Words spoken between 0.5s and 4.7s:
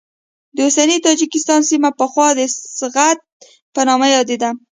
د اوسني تاجکستان سیمه پخوا د سغد په نامه یادېده.